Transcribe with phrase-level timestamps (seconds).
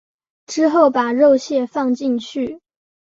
[0.47, 2.59] 之后把肉馅放进去。